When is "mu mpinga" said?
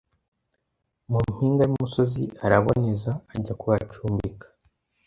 1.11-1.61